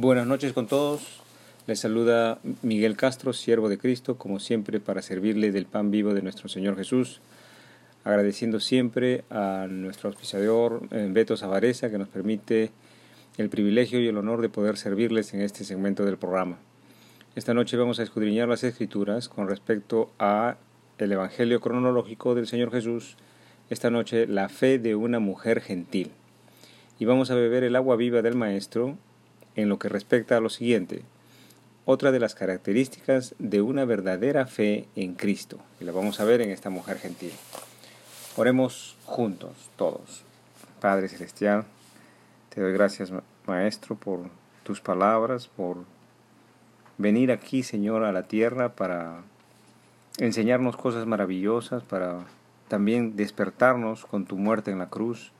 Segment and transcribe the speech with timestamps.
[0.00, 1.20] Buenas noches con todos.
[1.66, 6.22] Les saluda Miguel Castro, siervo de Cristo, como siempre para servirle del pan vivo de
[6.22, 7.20] nuestro Señor Jesús.
[8.04, 12.70] Agradeciendo siempre a nuestro auspiciador eh, Beto Zavareza que nos permite
[13.38, 16.58] el privilegio y el honor de poder servirles en este segmento del programa.
[17.34, 20.58] Esta noche vamos a escudriñar las escrituras con respecto a
[20.98, 23.16] el evangelio cronológico del Señor Jesús.
[23.68, 26.12] Esta noche la fe de una mujer gentil.
[27.00, 28.96] Y vamos a beber el agua viva del maestro
[29.58, 31.02] en lo que respecta a lo siguiente.
[31.84, 35.58] Otra de las características de una verdadera fe en Cristo.
[35.80, 37.32] Y la vamos a ver en esta mujer gentil.
[38.36, 40.22] Oremos juntos, todos.
[40.80, 41.64] Padre Celestial,
[42.54, 43.12] te doy gracias,
[43.46, 44.20] Maestro, por
[44.62, 45.78] tus palabras, por
[46.96, 49.22] venir aquí, Señor, a la tierra para
[50.18, 52.20] enseñarnos cosas maravillosas, para
[52.68, 55.32] también despertarnos con tu muerte en la cruz,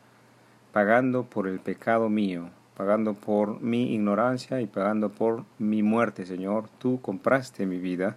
[0.73, 6.69] pagando por el pecado mío, pagando por mi ignorancia y pagando por mi muerte, Señor.
[6.79, 8.17] Tú compraste mi vida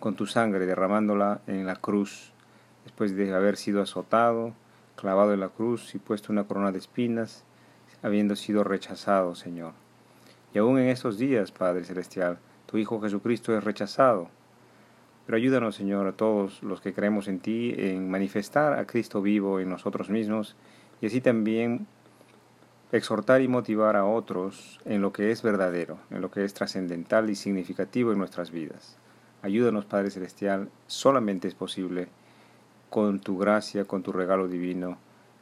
[0.00, 2.32] con tu sangre, derramándola en la cruz,
[2.82, 4.54] después de haber sido azotado,
[4.96, 7.44] clavado en la cruz y puesto una corona de espinas,
[8.02, 9.72] habiendo sido rechazado, Señor.
[10.52, 14.30] Y aún en estos días, Padre Celestial, tu Hijo Jesucristo es rechazado.
[15.26, 19.60] Pero ayúdanos, Señor, a todos los que creemos en ti, en manifestar a Cristo vivo
[19.60, 20.56] en nosotros mismos
[21.00, 21.86] y así también
[22.92, 27.30] exhortar y motivar a otros en lo que es verdadero, en lo que es trascendental
[27.30, 28.96] y significativo en nuestras vidas.
[29.40, 32.08] Ayúdanos, Padre Celestial, solamente es posible
[32.90, 34.98] con tu gracia, con tu regalo divino,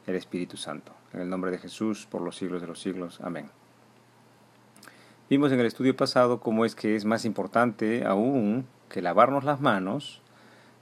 [0.07, 0.93] el Espíritu Santo.
[1.13, 3.19] En el nombre de Jesús, por los siglos de los siglos.
[3.21, 3.49] Amén.
[5.29, 9.61] Vimos en el estudio pasado cómo es que es más importante aún que lavarnos las
[9.61, 10.21] manos,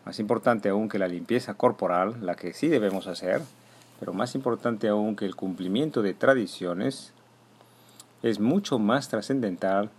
[0.05, 3.41] más importante aún que la limpieza corporal, la que sí debemos hacer,
[3.99, 7.13] pero más importante aún que el cumplimiento de tradiciones,
[8.23, 9.89] es mucho más trascendental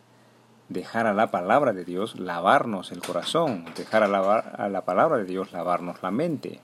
[0.69, 5.19] dejar a la palabra de Dios lavarnos el corazón, dejar a la, a la palabra
[5.19, 6.61] de Dios lavarnos la mente.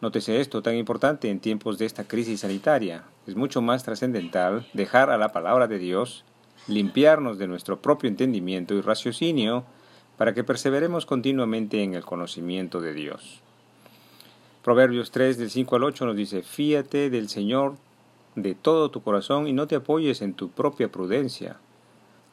[0.00, 3.04] Nótese esto tan importante en tiempos de esta crisis sanitaria.
[3.26, 6.24] Es mucho más trascendental dejar a la palabra de Dios
[6.66, 9.64] limpiarnos de nuestro propio entendimiento y raciocinio
[10.16, 13.42] para que perseveremos continuamente en el conocimiento de Dios.
[14.62, 17.74] Proverbios 3 del 5 al 8 nos dice, fíate del Señor
[18.36, 21.56] de todo tu corazón y no te apoyes en tu propia prudencia.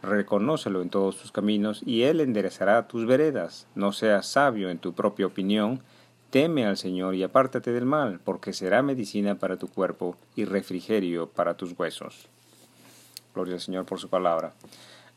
[0.04, 3.66] Reconócelo en todos tus caminos y Él enderezará tus veredas.
[3.74, 5.82] No seas sabio en tu propia opinión,
[6.30, 11.28] teme al Señor y apártate del mal, porque será medicina para tu cuerpo y refrigerio
[11.28, 12.28] para tus huesos.
[13.34, 14.54] Gloria al Señor por su palabra.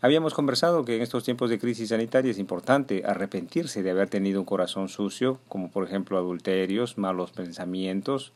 [0.04, 4.40] Habíamos conversado que en estos tiempos de crisis sanitaria es importante arrepentirse de haber tenido
[4.40, 8.32] un corazón sucio, como por ejemplo adulterios, malos pensamientos,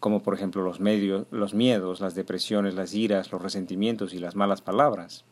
[0.00, 4.34] como por ejemplo los, medios, los miedos, las depresiones, las iras, los resentimientos y las
[4.34, 5.26] malas palabras.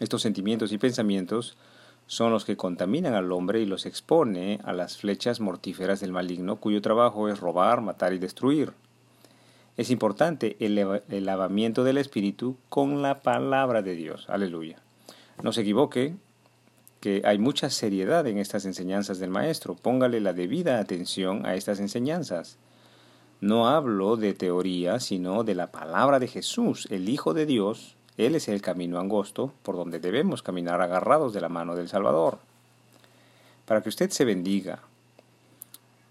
[0.00, 1.56] Estos sentimientos y pensamientos
[2.08, 6.56] son los que contaminan al hombre y los expone a las flechas mortíferas del maligno,
[6.56, 8.72] cuyo trabajo es robar, matar y destruir.
[9.78, 14.26] Es importante el, lavamiento del espíritu con la palabra de Dios.
[14.28, 14.82] Aleluya.
[15.40, 16.16] No se equivoque
[16.98, 19.76] que hay mucha seriedad en estas enseñanzas del Maestro.
[19.76, 22.58] Póngale la debida atención a estas enseñanzas.
[23.40, 27.94] No hablo de teoría, sino de la palabra de Jesús, el Hijo de Dios.
[28.16, 32.40] Él es el camino angosto por donde debemos caminar agarrados de la mano del Salvador.
[33.64, 34.80] Para que usted se bendiga,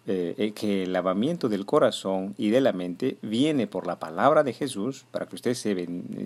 [0.09, 4.43] eh, eh, que el lavamiento del corazón y de la mente viene por la palabra
[4.43, 5.75] de Jesús para que usted se,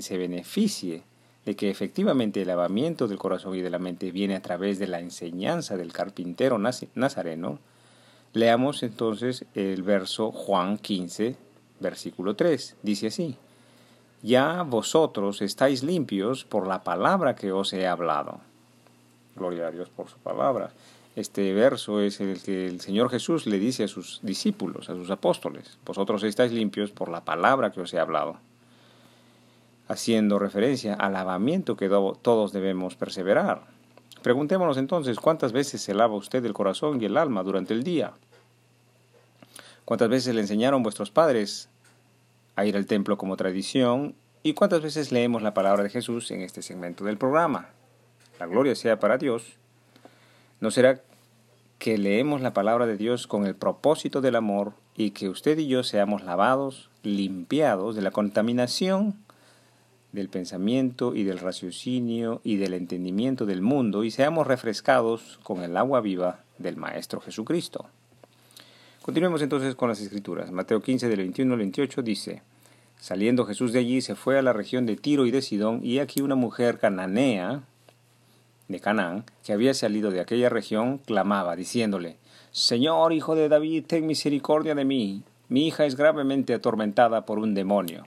[0.02, 1.02] se beneficie
[1.46, 4.86] de que efectivamente el lavamiento del corazón y de la mente viene a través de
[4.86, 7.58] la enseñanza del carpintero nazareno,
[8.34, 11.36] leamos entonces el verso Juan 15,
[11.80, 12.78] versículo 3.
[12.84, 13.36] Dice así,
[14.22, 18.42] Ya vosotros estáis limpios por la palabra que os he hablado.
[19.36, 20.72] Gloria a Dios por su palabra.
[21.16, 25.10] Este verso es el que el Señor Jesús le dice a sus discípulos, a sus
[25.10, 28.38] apóstoles, vosotros estáis limpios por la palabra que os he hablado,
[29.90, 33.64] haciendo referencia al lavamiento que todos debemos perseverar.
[34.22, 38.14] Preguntémonos entonces, ¿cuántas veces se lava usted el corazón y el alma durante el día?
[39.84, 41.68] ¿Cuántas veces le enseñaron vuestros padres
[42.56, 44.16] a ir al templo como tradición?
[44.44, 47.72] ¿Y cuántas veces leemos la palabra de Jesús en este segmento del programa?
[48.40, 49.58] La gloria sea para Dios
[50.62, 51.02] ¿No será
[51.80, 55.68] que leemos la palabra de Dios con el propósito del amor y que usted y
[55.68, 59.16] yo seamos lavados, limpiados de la contaminación
[60.12, 65.76] del pensamiento y del raciocinio y del entendimiento del mundo y seamos refrescados con el
[65.78, 67.88] agua viva del Maestro Jesucristo?
[69.02, 70.52] Continuemos entonces con las escrituras.
[70.52, 72.44] Mateo 15 del 21 al 28 dice,
[73.00, 75.98] Saliendo Jesús de allí, se fue a la región de Tiro y de Sidón, y
[75.98, 77.64] aquí una mujer cananea
[78.72, 82.18] de Canaán, que había salido de aquella región, clamaba, diciéndole,
[82.52, 87.54] Señor, hijo de David, ten misericordia de mí, mi hija es gravemente atormentada por un
[87.54, 88.06] demonio.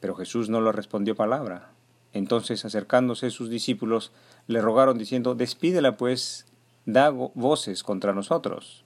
[0.00, 1.72] Pero Jesús no le respondió palabra.
[2.12, 4.12] Entonces, acercándose sus discípulos,
[4.46, 6.46] le rogaron diciendo, Despídela pues,
[6.86, 8.84] da voces contra nosotros.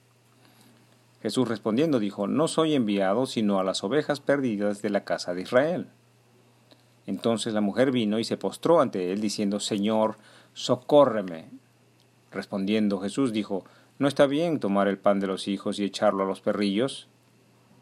[1.21, 5.43] Jesús respondiendo dijo, No soy enviado sino a las ovejas perdidas de la casa de
[5.43, 5.87] Israel.
[7.05, 10.17] Entonces la mujer vino y se postró ante él, diciendo, Señor,
[10.53, 11.49] socórreme.
[12.31, 13.65] Respondiendo Jesús dijo,
[13.99, 17.07] ¿no está bien tomar el pan de los hijos y echarlo a los perrillos?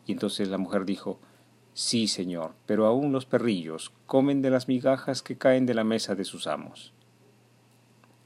[0.05, 1.19] Y entonces la mujer dijo,
[1.73, 6.15] Sí, Señor, pero aún los perrillos comen de las migajas que caen de la mesa
[6.15, 6.91] de sus amos.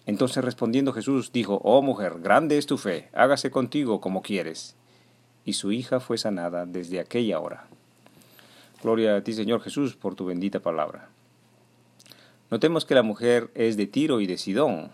[0.08, 4.76] Entonces respondiendo Jesús dijo, Oh mujer, grande es tu fe, hágase contigo como quieres
[5.46, 7.68] y su hija fue sanada desde aquella hora.
[8.82, 11.10] Gloria a ti, Señor Jesús, por tu bendita palabra.
[12.52, 14.92] Notemos que la mujer es de Tiro y de Sidón,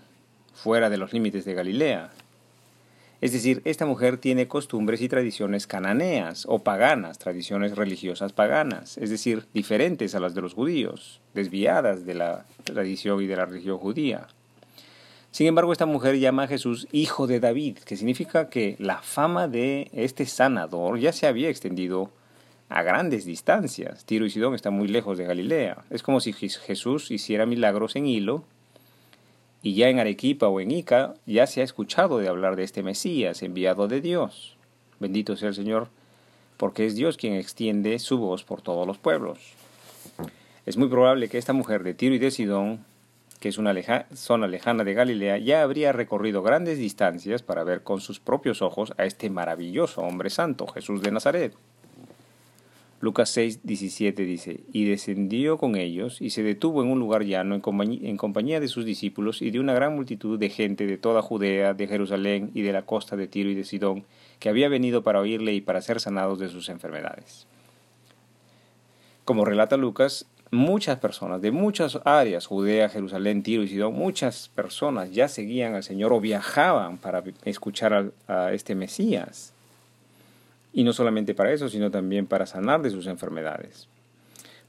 [0.54, 2.12] fuera de los límites de Galilea.
[3.20, 9.10] Es decir, esta mujer tiene costumbres y tradiciones cananeas o paganas, tradiciones religiosas paganas, es
[9.10, 13.78] decir, diferentes a las de los judíos, desviadas de la tradición y de la religión
[13.78, 14.28] judía.
[15.30, 19.48] Sin embargo, esta mujer llama a Jesús hijo de David, que significa que la fama
[19.48, 22.12] de este sanador ya se había extendido
[22.72, 24.06] a grandes distancias.
[24.06, 25.84] Tiro y Sidón están muy lejos de Galilea.
[25.90, 28.44] Es como si Jesús hiciera milagros en Hilo
[29.62, 32.82] y ya en Arequipa o en Ica ya se ha escuchado de hablar de este
[32.82, 34.56] Mesías enviado de Dios.
[35.00, 35.90] Bendito sea el Señor,
[36.58, 39.40] porque es Dios quien extiende su voz por todos los pueblos.
[40.66, 42.86] Es muy probable que esta mujer de Tiro y de Sidón
[43.42, 43.74] que es una
[44.14, 48.94] zona lejana de Galilea, ya habría recorrido grandes distancias para ver con sus propios ojos
[49.00, 51.56] a este maravilloso hombre santo, Jesús de Nazaret.
[53.02, 57.56] Lucas 6, 17 dice, y descendió con ellos y se detuvo en un lugar llano
[57.56, 60.98] en compañía, en compañía de sus discípulos y de una gran multitud de gente de
[61.00, 64.06] toda Judea, de Jerusalén y de la costa de Tiro y de Sidón,
[64.38, 67.48] que había venido para oírle y para ser sanados de sus enfermedades.
[69.26, 75.12] Como relata Lucas, muchas personas de muchas áreas, Judea, Jerusalén, Tiro y Sidón, muchas personas
[75.12, 79.54] ya seguían al Señor o viajaban para escuchar a, este Mesías.
[80.74, 83.88] Y no solamente para eso, sino también para sanar de sus enfermedades.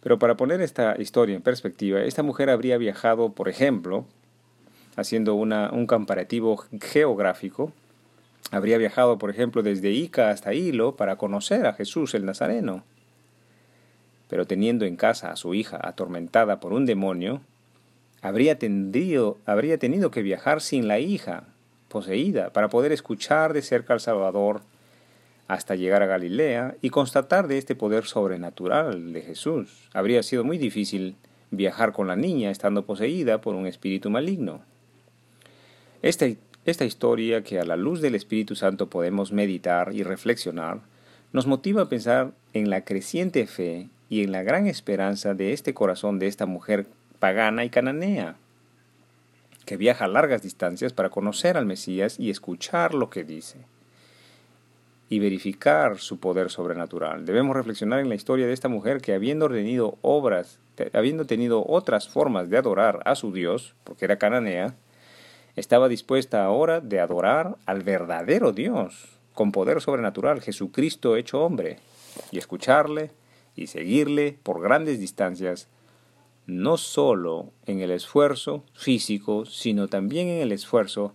[0.00, 4.04] Pero para poner esta historia en perspectiva, esta mujer habría viajado, por ejemplo,
[4.96, 7.72] haciendo una, un comparativo geográfico,
[8.50, 12.82] habría viajado, por ejemplo, desde Ica hasta Hilo para conocer a Jesús el Nazareno
[14.32, 17.42] pero teniendo en casa a su hija atormentada por un demonio,
[18.22, 18.56] habría,
[19.44, 21.44] habría tenido que viajar sin la hija
[21.88, 24.62] poseída para poder escuchar de cerca al Salvador
[25.48, 29.88] hasta llegar a Galilea y constatar de este poder sobrenatural de Jesús.
[29.92, 31.16] Habría sido muy difícil
[31.50, 34.62] viajar con la niña estando poseída por un espíritu maligno.
[36.00, 36.26] Esta,
[36.64, 40.80] esta historia que a la luz del Espíritu Santo podemos meditar y reflexionar,
[41.32, 45.74] nos motiva a pensar en la creciente fe y en la gran esperanza de este
[45.74, 46.86] corazón de esta mujer
[47.18, 48.36] pagana y cananea,
[49.64, 53.58] que viaja largas distancias para conocer al Mesías y escuchar lo que dice
[55.12, 57.26] y verificar su poder sobrenatural.
[57.26, 60.58] Debemos reflexionar en la historia de esta mujer que habiendo tenido obras,
[60.94, 64.74] habiendo tenido otras formas de adorar a su Dios, porque era cananea,
[65.54, 71.76] estaba dispuesta ahora de adorar al verdadero Dios, con poder sobrenatural, Jesucristo hecho hombre,
[72.30, 73.10] y escucharle,
[73.54, 75.68] y seguirle por grandes distancias,
[76.46, 81.12] no solo en el esfuerzo físico, sino también en el esfuerzo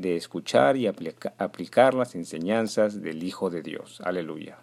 [0.00, 4.00] de escuchar y aplicar las enseñanzas del Hijo de Dios.
[4.04, 4.58] Aleluya.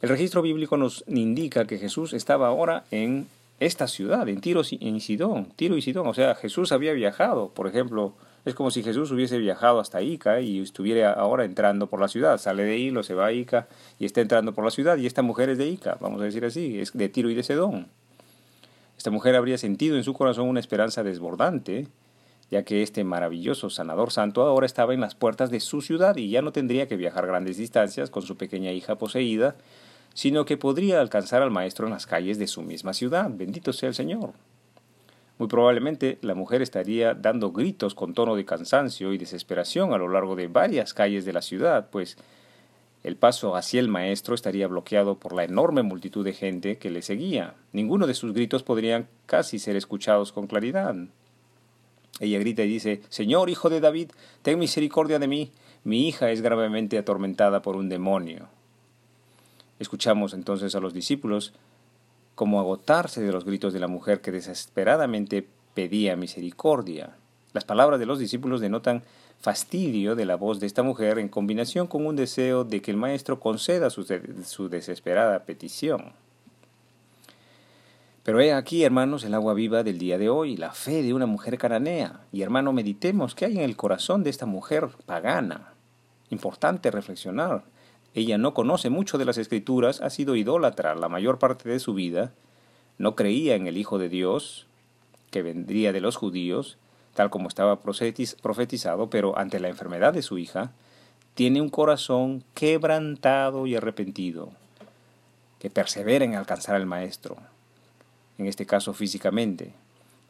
[0.00, 3.26] El registro bíblico nos indica que Jesús estaba ahora en
[3.60, 7.66] esta ciudad, en Tiro en Sidón, Tiro y Sidón, o sea, Jesús había viajado, por
[7.66, 8.14] ejemplo,
[8.46, 12.38] es como si Jesús hubiese viajado hasta Ica y estuviera ahora entrando por la ciudad.
[12.38, 13.68] Sale de Hilo, se va a Ica
[13.98, 14.96] y está entrando por la ciudad.
[14.96, 17.42] Y esta mujer es de Ica, vamos a decir así, es de Tiro y de
[17.42, 17.88] Sedón.
[18.96, 21.86] Esta mujer habría sentido en su corazón una esperanza desbordante,
[22.50, 26.30] ya que este maravilloso sanador santo ahora estaba en las puertas de su ciudad y
[26.30, 29.56] ya no tendría que viajar grandes distancias con su pequeña hija poseída,
[30.14, 33.30] sino que podría alcanzar al maestro en las calles de su misma ciudad.
[33.30, 34.32] Bendito sea el Señor.
[35.38, 40.08] Muy probablemente la mujer estaría dando gritos con tono de cansancio y desesperación a lo
[40.08, 42.18] largo de varias calles de la ciudad, pues
[43.04, 47.00] el paso hacia el maestro estaría bloqueado por la enorme multitud de gente que le
[47.00, 47.54] seguía.
[47.72, 50.94] Ninguno de sus gritos podrían casi ser escuchados con claridad.
[52.18, 54.10] Ella grita y dice, Señor, hijo de David,
[54.42, 55.52] ten misericordia de mí,
[55.84, 58.48] mi hija es gravemente atormentada por un demonio.
[59.78, 61.54] Escuchamos entonces a los discípulos
[62.34, 67.16] como agotarse de los gritos de la mujer que desesperadamente pedía misericordia.
[67.52, 69.02] Las palabras de los discípulos denotan
[69.40, 72.96] fastidio de la voz de esta mujer en combinación con un deseo de que el
[72.96, 74.04] maestro conceda su,
[74.44, 76.12] su desesperada petición.
[78.22, 81.26] Pero he aquí, hermanos, el agua viva del día de hoy, la fe de una
[81.26, 82.20] mujer cananea.
[82.32, 85.72] Y hermano, meditemos qué hay en el corazón de esta mujer pagana.
[86.28, 87.64] Importante reflexionar.
[88.14, 91.94] Ella no conoce mucho de las escrituras, ha sido idólatra la mayor parte de su
[91.94, 92.32] vida,
[92.98, 94.66] no creía en el Hijo de Dios,
[95.30, 96.76] que vendría de los judíos,
[97.14, 100.72] tal como estaba profetizado, pero ante la enfermedad de su hija,
[101.34, 104.50] tiene un corazón quebrantado y arrepentido,
[105.58, 107.36] que persevera en alcanzar al Maestro,
[108.40, 109.74] en este caso físicamente,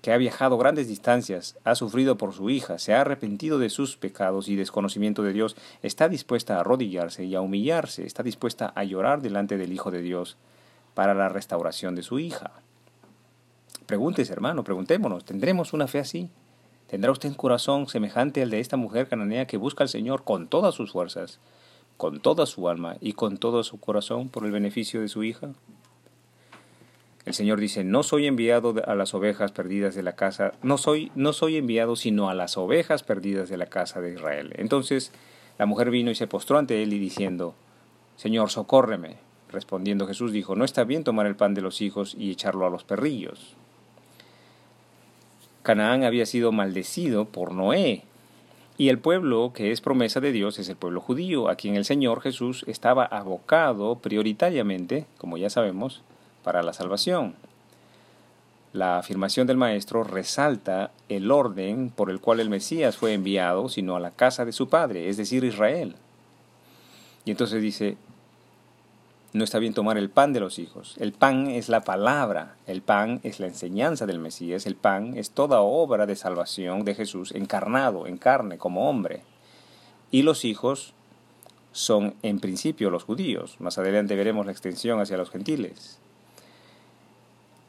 [0.02, 3.96] que ha viajado grandes distancias, ha sufrido por su hija, se ha arrepentido de sus
[3.96, 8.84] pecados y desconocimiento de Dios, está dispuesta a arrodillarse y a humillarse, está dispuesta a
[8.84, 10.36] llorar delante del Hijo de Dios
[10.94, 12.50] para la restauración de su hija.
[13.86, 16.30] Pregúntese, hermano, preguntémonos, ¿tendremos una fe así?
[16.88, 20.48] ¿Tendrá usted un corazón semejante al de esta mujer cananea que busca al Señor con
[20.48, 21.38] todas sus fuerzas,
[21.96, 25.52] con toda su alma y con todo su corazón por el beneficio de su hija?
[27.26, 31.12] El Señor dice, no soy enviado a las ovejas perdidas de la casa, no soy,
[31.14, 34.54] no soy enviado sino a las ovejas perdidas de la casa de Israel.
[34.56, 35.12] Entonces
[35.58, 37.54] la mujer vino y se postró ante él y diciendo,
[38.16, 39.16] Señor, socórreme.
[39.50, 42.70] Respondiendo Jesús dijo, no está bien tomar el pan de los hijos y echarlo a
[42.70, 43.56] los perrillos.
[45.62, 48.04] Canaán había sido maldecido por Noé,
[48.78, 51.84] y el pueblo que es promesa de Dios es el pueblo judío, a quien el
[51.84, 56.02] Señor Jesús estaba abocado prioritariamente, como ya sabemos,
[56.42, 57.34] para la salvación.
[58.72, 63.96] La afirmación del Maestro resalta el orden por el cual el Mesías fue enviado, sino
[63.96, 65.96] a la casa de su padre, es decir, Israel.
[67.24, 67.96] Y entonces dice,
[69.32, 70.96] no está bien tomar el pan de los hijos.
[70.98, 75.30] El pan es la palabra, el pan es la enseñanza del Mesías, el pan es
[75.30, 79.22] toda obra de salvación de Jesús encarnado en carne como hombre.
[80.12, 80.94] Y los hijos
[81.72, 83.56] son en principio los judíos.
[83.60, 86.00] Más adelante veremos la extensión hacia los gentiles.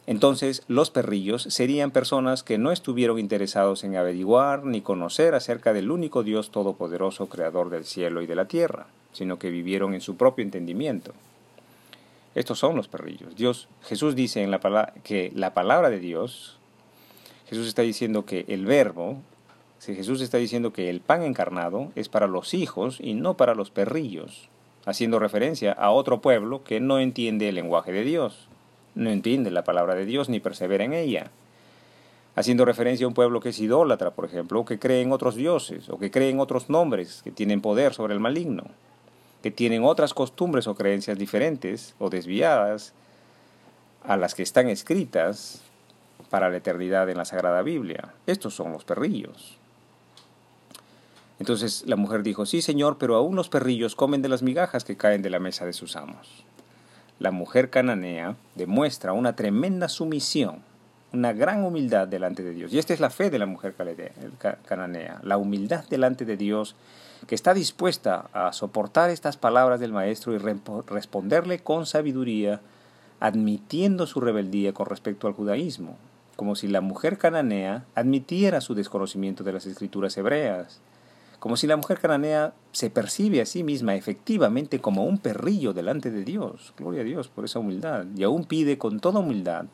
[0.07, 5.91] Entonces, los perrillos serían personas que no estuvieron interesados en averiguar ni conocer acerca del
[5.91, 10.17] único Dios todopoderoso, creador del cielo y de la tierra, sino que vivieron en su
[10.17, 11.13] propio entendimiento.
[12.33, 13.35] Estos son los perrillos.
[13.35, 16.57] Dios, Jesús dice en la que la palabra de Dios,
[17.47, 19.17] Jesús está diciendo que el verbo,
[19.77, 23.53] si Jesús está diciendo que el pan encarnado es para los hijos y no para
[23.53, 24.49] los perrillos,
[24.85, 28.47] haciendo referencia a otro pueblo que no entiende el lenguaje de Dios
[28.95, 31.31] no entiende la palabra de Dios ni persevera en ella.
[32.35, 35.35] Haciendo referencia a un pueblo que es idólatra, por ejemplo, o que cree en otros
[35.35, 38.63] dioses, o que cree en otros nombres que tienen poder sobre el maligno,
[39.43, 42.93] que tienen otras costumbres o creencias diferentes o desviadas
[44.03, 45.61] a las que están escritas
[46.29, 48.13] para la eternidad en la Sagrada Biblia.
[48.27, 49.57] Estos son los perrillos.
[51.39, 54.95] Entonces la mujer dijo, sí, Señor, pero aún los perrillos comen de las migajas que
[54.95, 56.45] caen de la mesa de sus amos
[57.21, 60.63] la mujer cananea demuestra una tremenda sumisión,
[61.13, 62.73] una gran humildad delante de Dios.
[62.73, 63.75] Y esta es la fe de la mujer
[64.65, 66.75] cananea, la humildad delante de Dios,
[67.27, 72.59] que está dispuesta a soportar estas palabras del Maestro y responderle con sabiduría,
[73.19, 75.97] admitiendo su rebeldía con respecto al judaísmo,
[76.35, 80.81] como si la mujer cananea admitiera su desconocimiento de las escrituras hebreas
[81.41, 86.11] como si la mujer cananea se percibe a sí misma efectivamente como un perrillo delante
[86.11, 86.71] de Dios.
[86.77, 88.05] Gloria a Dios por esa humildad.
[88.15, 89.65] Y aún pide con toda humildad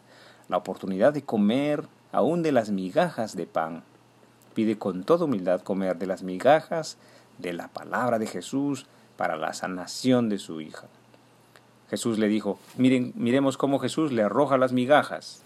[0.48, 1.84] la oportunidad de comer
[2.14, 3.84] aún de las migajas de pan.
[4.54, 6.96] Pide con toda humildad comer de las migajas
[7.38, 8.86] de la palabra de Jesús
[9.18, 10.88] para la sanación de su hija.
[11.90, 15.42] Jesús le dijo, miren, miremos cómo Jesús le arroja las migajas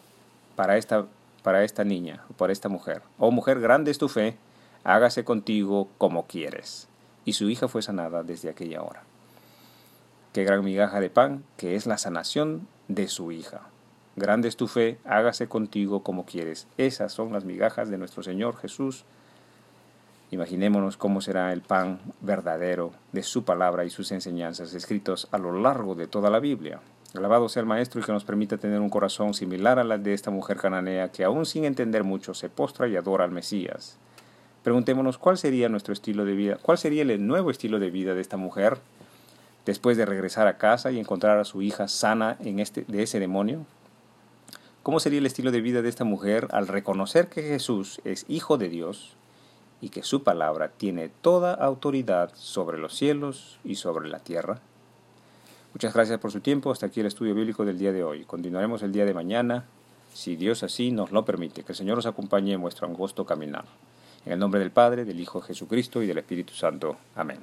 [0.56, 1.08] para esta,
[1.42, 3.02] para esta niña, para esta mujer.
[3.18, 4.38] Oh mujer, grande es tu fe,
[4.84, 6.88] hágase contigo como quieres.
[7.26, 9.04] Y su hija fue sanada desde aquella hora.
[10.34, 13.62] Qué gran migaja de pan, que es la sanación de su hija.
[14.16, 16.68] Grande es tu fe, hágase contigo como quieres.
[16.78, 19.06] Esas son las migajas de nuestro Señor Jesús.
[20.32, 25.60] Imaginémonos cómo será el pan verdadero de su palabra y sus enseñanzas escritos a lo
[25.60, 26.80] largo de toda la Biblia.
[27.14, 30.14] Alabado sea el Maestro y que nos permita tener un corazón similar a la de
[30.14, 33.98] esta mujer cananea que aún sin entender mucho se postra y adora al Mesías.
[34.64, 38.22] Preguntémonos cuál sería nuestro estilo de vida, cuál sería el nuevo estilo de vida de
[38.22, 38.78] esta mujer
[39.66, 43.20] después de regresar a casa y encontrar a su hija sana en este, de ese
[43.20, 43.66] demonio.
[44.84, 48.58] ¿Cómo sería el estilo de vida de esta mujer al reconocer que Jesús es hijo
[48.58, 49.14] de Dios
[49.80, 54.60] y que su palabra tiene toda autoridad sobre los cielos y sobre la tierra?
[55.74, 56.72] Muchas gracias por su tiempo.
[56.72, 58.26] Hasta aquí el estudio bíblico del día de hoy.
[58.26, 59.66] Continuaremos el día de mañana,
[60.14, 61.64] si Dios así nos lo permite.
[61.64, 63.66] Que el Señor os acompañe en vuestro angosto caminar.
[64.26, 66.98] En el nombre del Padre, del Hijo Jesucristo y del Espíritu Santo.
[67.16, 67.40] Amén.